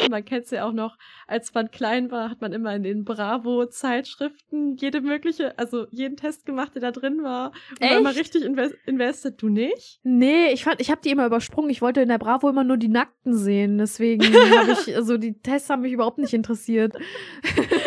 Man 0.10 0.24
kennt 0.24 0.44
es 0.44 0.50
ja 0.50 0.64
auch 0.64 0.72
noch, 0.72 0.96
als 1.26 1.52
man 1.54 1.70
klein 1.70 2.10
war, 2.10 2.30
hat 2.30 2.40
man 2.40 2.52
immer 2.52 2.74
in 2.74 2.82
den 2.82 3.04
Bravo-Zeitschriften 3.04 4.76
jede 4.76 5.00
mögliche, 5.00 5.58
also 5.58 5.86
jeden 5.90 6.16
Test 6.16 6.46
gemacht, 6.46 6.74
der 6.74 6.82
da 6.82 6.90
drin 6.90 7.22
war. 7.22 7.52
Und 7.70 7.82
Echt? 7.82 7.94
war 7.94 8.00
mal 8.02 8.12
richtig 8.12 8.44
invest 8.44 8.74
invested. 8.86 9.40
Du 9.40 9.48
nicht? 9.48 10.00
Nee, 10.02 10.52
ich 10.52 10.64
fand, 10.64 10.80
ich 10.80 10.90
habe 10.90 11.00
die 11.02 11.10
immer 11.10 11.26
übersprungen. 11.26 11.70
Ich 11.70 11.82
wollte 11.82 12.00
in 12.00 12.08
der 12.08 12.18
Bravo 12.18 12.48
immer 12.48 12.64
nur 12.64 12.76
die 12.76 12.88
Nackten 12.88 13.34
sehen. 13.34 13.78
Deswegen 13.78 14.24
habe 14.24 14.72
ich, 14.72 14.94
also 14.96 15.16
die 15.18 15.38
Tests 15.40 15.70
haben 15.70 15.82
mich 15.82 15.92
überhaupt 15.92 16.18
nicht 16.18 16.34
interessiert. 16.34 16.96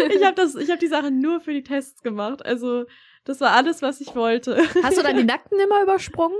Ich 0.09 0.23
habe 0.23 0.35
das, 0.35 0.55
ich 0.55 0.69
habe 0.69 0.79
die 0.79 0.87
Sache 0.87 1.11
nur 1.11 1.39
für 1.41 1.53
die 1.53 1.63
Tests 1.63 2.01
gemacht. 2.01 2.45
Also 2.45 2.85
das 3.25 3.39
war 3.39 3.51
alles, 3.51 3.81
was 3.81 4.01
ich 4.01 4.15
wollte. 4.15 4.57
Hast 4.83 4.97
du 4.97 5.03
dann 5.03 5.17
die 5.17 5.23
Nackten 5.23 5.59
immer 5.59 5.81
übersprungen? 5.81 6.37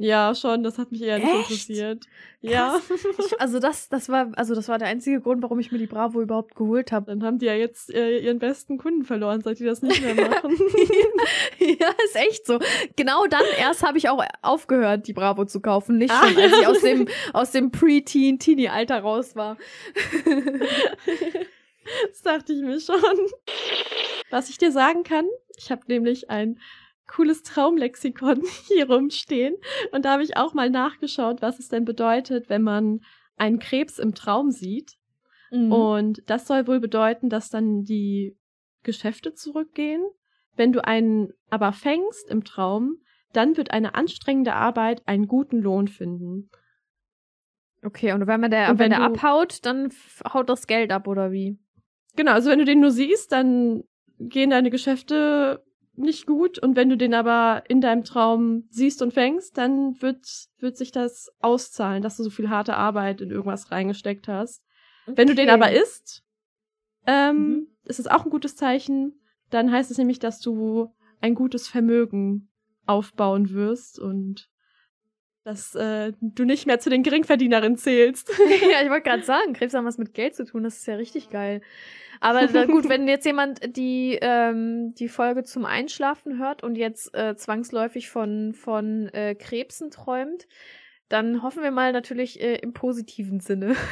Ja, 0.00 0.32
schon. 0.34 0.62
Das 0.62 0.78
hat 0.78 0.92
mich 0.92 1.02
eher 1.02 1.18
nicht 1.18 1.28
Echt? 1.28 1.50
interessiert. 1.50 2.04
Ja. 2.40 2.80
Ich, 3.18 3.40
also 3.40 3.58
das, 3.58 3.88
das 3.88 4.08
war, 4.08 4.30
also 4.36 4.54
das 4.54 4.68
war 4.68 4.78
der 4.78 4.86
einzige 4.86 5.20
Grund, 5.20 5.42
warum 5.42 5.58
ich 5.58 5.72
mir 5.72 5.78
die 5.78 5.88
Bravo 5.88 6.20
überhaupt 6.22 6.54
geholt 6.54 6.92
habe. 6.92 7.06
Dann 7.06 7.24
haben 7.24 7.38
die 7.40 7.46
ja 7.46 7.54
jetzt 7.54 7.92
äh, 7.92 8.18
ihren 8.20 8.38
besten 8.38 8.78
Kunden 8.78 9.04
verloren, 9.04 9.40
seit 9.42 9.58
die 9.58 9.64
das 9.64 9.82
nicht 9.82 10.00
mehr 10.00 10.14
machen. 10.14 10.56
ja, 11.58 11.88
ist 12.04 12.14
echt 12.14 12.46
so. 12.46 12.60
Genau 12.94 13.26
dann 13.26 13.42
erst 13.58 13.82
habe 13.82 13.98
ich 13.98 14.08
auch 14.08 14.24
aufgehört, 14.40 15.08
die 15.08 15.12
Bravo 15.12 15.44
zu 15.46 15.60
kaufen. 15.60 15.98
Nicht 15.98 16.12
Ah. 16.12 16.28
schon, 16.28 16.36
als 16.40 16.52
ich 16.60 16.66
aus 16.66 16.80
dem, 16.80 17.08
aus 17.32 17.50
dem 17.50 17.70
Pre-Teen, 17.72 18.38
Teenie-Alter 18.38 19.00
raus 19.00 19.34
war. 19.36 19.56
Das 22.10 22.20
dachte 22.22 22.52
ich 22.52 22.60
mir 22.60 22.78
schon. 22.80 23.00
Was 24.30 24.50
ich 24.50 24.58
dir 24.58 24.72
sagen 24.72 25.04
kann, 25.04 25.24
ich 25.56 25.70
habe 25.70 25.82
nämlich 25.88 26.28
ein 26.28 26.60
cooles 27.08 27.42
Traumlexikon 27.42 28.42
hier 28.68 28.88
rumstehen 28.88 29.56
und 29.92 30.04
da 30.04 30.12
habe 30.12 30.22
ich 30.22 30.36
auch 30.36 30.54
mal 30.54 30.70
nachgeschaut, 30.70 31.42
was 31.42 31.58
es 31.58 31.68
denn 31.68 31.84
bedeutet, 31.84 32.48
wenn 32.48 32.62
man 32.62 33.00
einen 33.36 33.58
Krebs 33.58 33.98
im 33.98 34.14
Traum 34.14 34.50
sieht. 34.50 34.96
Mhm. 35.50 35.72
Und 35.72 36.22
das 36.26 36.46
soll 36.46 36.66
wohl 36.66 36.80
bedeuten, 36.80 37.30
dass 37.30 37.50
dann 37.50 37.84
die 37.84 38.36
Geschäfte 38.82 39.34
zurückgehen. 39.34 40.04
Wenn 40.56 40.72
du 40.72 40.84
einen 40.84 41.32
aber 41.50 41.72
fängst 41.72 42.28
im 42.28 42.44
Traum, 42.44 42.98
dann 43.32 43.56
wird 43.56 43.70
eine 43.70 43.94
anstrengende 43.94 44.54
Arbeit 44.54 45.02
einen 45.06 45.28
guten 45.28 45.60
Lohn 45.60 45.88
finden. 45.88 46.50
Okay, 47.82 48.12
und 48.12 48.26
wenn 48.26 48.40
man 48.40 48.50
der, 48.50 48.70
Und 48.70 48.78
wenn, 48.78 48.90
wenn 48.90 48.98
der 48.98 49.02
abhaut, 49.02 49.64
dann 49.64 49.90
haut 50.32 50.48
das 50.48 50.66
Geld 50.66 50.90
ab, 50.90 51.06
oder 51.06 51.30
wie? 51.30 51.58
Genau, 52.16 52.32
also 52.32 52.50
wenn 52.50 52.58
du 52.58 52.64
den 52.64 52.80
nur 52.80 52.90
siehst, 52.90 53.30
dann 53.30 53.84
gehen 54.18 54.50
deine 54.50 54.70
Geschäfte 54.70 55.62
nicht 55.98 56.26
gut. 56.26 56.58
Und 56.58 56.76
wenn 56.76 56.88
du 56.88 56.96
den 56.96 57.14
aber 57.14 57.64
in 57.68 57.80
deinem 57.80 58.04
Traum 58.04 58.64
siehst 58.70 59.02
und 59.02 59.12
fängst, 59.12 59.58
dann 59.58 60.00
wird, 60.00 60.26
wird 60.58 60.76
sich 60.76 60.92
das 60.92 61.28
auszahlen, 61.40 62.02
dass 62.02 62.16
du 62.16 62.22
so 62.22 62.30
viel 62.30 62.48
harte 62.48 62.76
Arbeit 62.76 63.20
in 63.20 63.30
irgendwas 63.30 63.70
reingesteckt 63.70 64.28
hast. 64.28 64.62
Wenn 65.06 65.28
du 65.28 65.34
den 65.34 65.48
Okay. 65.48 65.54
aber 65.54 65.72
isst, 65.72 66.22
ähm, 67.06 67.36
Mhm. 67.48 67.66
ist 67.84 67.98
es 67.98 68.06
auch 68.06 68.24
ein 68.24 68.30
gutes 68.30 68.56
Zeichen. 68.56 69.20
Dann 69.50 69.72
heißt 69.72 69.90
es 69.90 69.98
nämlich, 69.98 70.18
dass 70.18 70.40
du 70.40 70.94
ein 71.20 71.34
gutes 71.34 71.68
Vermögen 71.68 72.50
aufbauen 72.86 73.50
wirst 73.50 73.98
und 73.98 74.48
dass 75.48 75.74
äh, 75.74 76.12
du 76.20 76.44
nicht 76.44 76.66
mehr 76.66 76.78
zu 76.78 76.90
den 76.90 77.02
Geringverdienerinnen 77.02 77.78
zählst. 77.78 78.28
ja, 78.70 78.82
ich 78.82 78.90
wollte 78.90 79.08
gerade 79.08 79.22
sagen, 79.22 79.54
Krebs 79.54 79.72
haben 79.72 79.86
was 79.86 79.96
mit 79.96 80.12
Geld 80.12 80.36
zu 80.36 80.44
tun, 80.44 80.62
das 80.62 80.76
ist 80.76 80.86
ja 80.86 80.96
richtig 80.96 81.30
geil. 81.30 81.62
Aber 82.20 82.46
gut, 82.66 82.86
wenn 82.90 83.08
jetzt 83.08 83.24
jemand 83.24 83.60
die, 83.74 84.18
ähm, 84.20 84.94
die 84.94 85.08
Folge 85.08 85.44
zum 85.44 85.64
Einschlafen 85.64 86.38
hört 86.38 86.62
und 86.62 86.76
jetzt 86.76 87.14
äh, 87.14 87.34
zwangsläufig 87.34 88.10
von, 88.10 88.52
von 88.52 89.08
äh, 89.14 89.34
Krebsen 89.34 89.90
träumt, 89.90 90.46
dann 91.08 91.42
hoffen 91.42 91.62
wir 91.62 91.70
mal 91.70 91.92
natürlich 91.92 92.42
äh, 92.42 92.56
im 92.56 92.74
positiven 92.74 93.40
Sinne. 93.40 93.74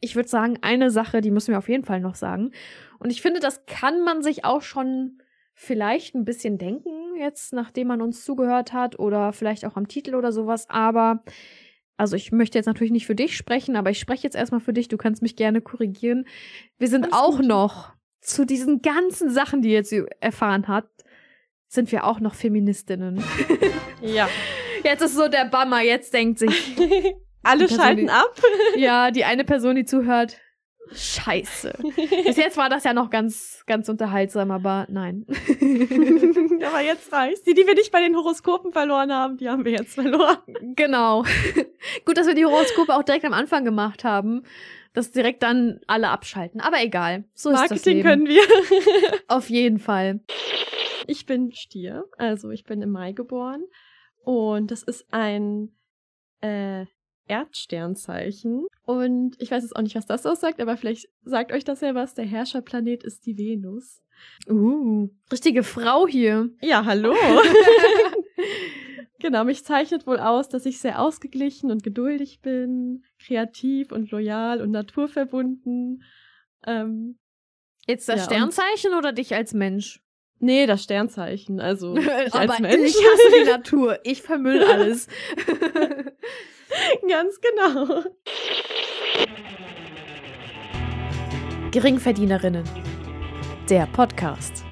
Ich 0.00 0.14
würde 0.14 0.28
sagen, 0.28 0.58
eine 0.62 0.92
Sache, 0.92 1.20
die 1.20 1.32
müssen 1.32 1.50
wir 1.50 1.58
auf 1.58 1.68
jeden 1.68 1.84
Fall 1.84 1.98
noch 1.98 2.14
sagen. 2.14 2.52
Und 3.00 3.10
ich 3.10 3.20
finde, 3.20 3.40
das 3.40 3.66
kann 3.66 4.04
man 4.04 4.22
sich 4.22 4.44
auch 4.44 4.62
schon 4.62 5.20
vielleicht 5.54 6.14
ein 6.14 6.24
bisschen 6.24 6.56
denken, 6.56 7.07
jetzt 7.18 7.52
nachdem 7.52 7.88
man 7.88 8.00
uns 8.00 8.24
zugehört 8.24 8.72
hat 8.72 8.98
oder 8.98 9.32
vielleicht 9.32 9.64
auch 9.64 9.76
am 9.76 9.88
Titel 9.88 10.14
oder 10.14 10.32
sowas. 10.32 10.66
Aber, 10.70 11.22
also 11.96 12.16
ich 12.16 12.32
möchte 12.32 12.58
jetzt 12.58 12.66
natürlich 12.66 12.92
nicht 12.92 13.06
für 13.06 13.14
dich 13.14 13.36
sprechen, 13.36 13.76
aber 13.76 13.90
ich 13.90 13.98
spreche 13.98 14.22
jetzt 14.24 14.36
erstmal 14.36 14.60
für 14.60 14.72
dich. 14.72 14.88
Du 14.88 14.96
kannst 14.96 15.22
mich 15.22 15.36
gerne 15.36 15.60
korrigieren. 15.60 16.26
Wir 16.78 16.88
sind 16.88 17.04
Alles 17.04 17.14
auch 17.14 17.36
gut. 17.38 17.46
noch 17.46 17.92
zu 18.20 18.44
diesen 18.44 18.82
ganzen 18.82 19.30
Sachen, 19.30 19.62
die 19.62 19.68
ihr 19.68 19.74
jetzt 19.76 19.94
erfahren 20.20 20.66
habt, 20.68 21.04
sind 21.68 21.92
wir 21.92 22.04
auch 22.04 22.20
noch 22.20 22.34
Feministinnen. 22.34 23.22
ja. 24.02 24.28
Jetzt 24.84 25.02
ist 25.02 25.14
so 25.16 25.28
der 25.28 25.44
Bummer, 25.46 25.82
jetzt 25.82 26.14
denkt 26.14 26.38
sich, 26.38 26.76
Alle 27.42 27.66
Person, 27.66 27.78
schalten 27.78 28.00
die- 28.06 28.10
ab. 28.10 28.40
ja, 28.76 29.10
die 29.10 29.24
eine 29.24 29.44
Person, 29.44 29.76
die 29.76 29.84
zuhört, 29.84 30.38
scheiße. 30.92 31.74
Bis 32.24 32.36
jetzt 32.36 32.56
war 32.56 32.68
das 32.68 32.84
ja 32.84 32.92
noch 32.92 33.10
ganz, 33.10 33.62
ganz 33.66 33.88
unterhaltsam, 33.88 34.50
aber 34.50 34.86
nein. 34.88 35.26
Aber 36.66 36.80
jetzt 36.80 37.12
reicht's. 37.12 37.42
Die, 37.42 37.54
die 37.54 37.66
wir 37.66 37.74
nicht 37.74 37.92
bei 37.92 38.00
den 38.00 38.16
Horoskopen 38.16 38.72
verloren 38.72 39.12
haben, 39.12 39.36
die 39.36 39.48
haben 39.48 39.64
wir 39.64 39.72
jetzt 39.72 39.94
verloren. 39.94 40.38
genau. 40.76 41.24
Gut, 42.04 42.18
dass 42.18 42.26
wir 42.26 42.34
die 42.34 42.44
Horoskope 42.44 42.94
auch 42.94 43.02
direkt 43.02 43.24
am 43.24 43.32
Anfang 43.32 43.64
gemacht 43.64 44.04
haben, 44.04 44.42
dass 44.92 45.12
direkt 45.12 45.42
dann 45.42 45.80
alle 45.86 46.08
abschalten. 46.08 46.60
Aber 46.60 46.82
egal, 46.82 47.24
so 47.34 47.50
ist 47.50 47.60
das 47.60 47.70
Marketing 47.70 47.96
Leben. 47.98 48.08
können 48.08 48.26
wir. 48.26 48.42
Auf 49.28 49.48
jeden 49.50 49.78
Fall. 49.78 50.20
Ich 51.06 51.26
bin 51.26 51.52
Stier, 51.52 52.04
also 52.18 52.50
ich 52.50 52.64
bin 52.64 52.82
im 52.82 52.90
Mai 52.90 53.12
geboren. 53.12 53.62
Und 54.24 54.70
das 54.70 54.82
ist 54.82 55.06
ein 55.10 55.70
äh, 56.40 56.84
Erdsternzeichen. 57.28 58.66
Und 58.84 59.36
ich 59.40 59.50
weiß 59.50 59.62
jetzt 59.62 59.76
auch 59.76 59.82
nicht, 59.82 59.94
was 59.94 60.06
das 60.06 60.26
aussagt, 60.26 60.60
aber 60.60 60.76
vielleicht 60.76 61.08
sagt 61.24 61.52
euch 61.52 61.64
das 61.64 61.80
ja 61.80 61.94
was. 61.94 62.14
Der 62.14 62.24
Herrscherplanet 62.24 63.04
ist 63.04 63.26
die 63.26 63.36
Venus. 63.36 64.02
Uh, 64.48 65.08
richtige 65.30 65.62
Frau 65.62 66.06
hier. 66.08 66.50
Ja, 66.60 66.84
hallo. 66.84 67.14
genau, 69.20 69.44
mich 69.44 69.64
zeichnet 69.64 70.06
wohl 70.06 70.18
aus, 70.18 70.48
dass 70.48 70.66
ich 70.66 70.80
sehr 70.80 71.00
ausgeglichen 71.00 71.70
und 71.70 71.82
geduldig 71.82 72.40
bin, 72.40 73.04
kreativ 73.24 73.92
und 73.92 74.10
loyal 74.10 74.60
und 74.60 74.70
naturverbunden. 74.70 76.02
Ähm, 76.66 77.18
Jetzt 77.86 78.08
das 78.08 78.18
Ja, 78.20 78.24
Sternzeichen 78.24 78.94
oder 78.94 79.12
dich 79.12 79.34
als 79.34 79.54
Mensch? 79.54 80.00
nee, 80.40 80.66
das 80.66 80.84
Sternzeichen, 80.84 81.58
also 81.60 81.96
ich 81.96 82.08
als 82.10 82.32
Aber 82.34 82.60
Mensch. 82.60 82.90
ich 82.90 82.96
hasse 82.96 83.40
die 83.40 83.44
Natur. 83.50 83.98
Ich 84.04 84.22
vermüll 84.22 84.62
alles. 84.62 85.08
Ganz 87.08 87.40
genau. 87.40 88.04
Geringverdienerinnen. 91.70 92.64
Der 93.68 93.86
Podcast. 93.86 94.64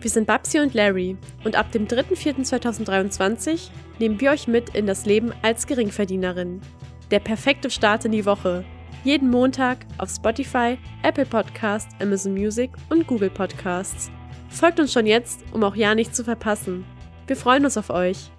Wir 0.00 0.10
sind 0.10 0.26
Babsi 0.26 0.58
und 0.58 0.74
Larry 0.74 1.16
und 1.44 1.54
ab 1.54 1.70
dem 1.70 1.86
3.4.2023 1.86 3.70
nehmen 4.00 4.20
wir 4.20 4.32
euch 4.32 4.48
mit 4.48 4.74
in 4.74 4.86
das 4.86 5.06
Leben 5.06 5.32
als 5.42 5.66
Geringverdienerin. 5.66 6.60
Der 7.10 7.20
perfekte 7.20 7.70
Start 7.70 8.04
in 8.04 8.12
die 8.12 8.26
Woche. 8.26 8.64
Jeden 9.04 9.30
Montag 9.30 9.78
auf 9.98 10.10
Spotify, 10.10 10.78
Apple 11.02 11.26
Podcast, 11.26 11.88
Amazon 12.00 12.34
Music 12.34 12.70
und 12.88 13.06
Google 13.06 13.30
Podcasts. 13.30 14.10
Folgt 14.48 14.80
uns 14.80 14.92
schon 14.92 15.06
jetzt, 15.06 15.44
um 15.52 15.62
auch 15.62 15.76
ja 15.76 15.94
nichts 15.94 16.16
zu 16.16 16.24
verpassen. 16.24 16.84
Wir 17.26 17.36
freuen 17.36 17.64
uns 17.64 17.76
auf 17.76 17.90
euch. 17.90 18.30